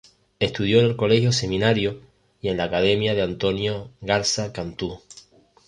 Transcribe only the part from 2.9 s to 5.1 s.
de Antonio Garza Cantú.